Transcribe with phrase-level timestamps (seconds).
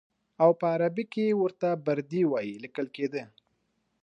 [0.43, 3.23] او په عربي کې ورته بردي وایي لیکل کېده.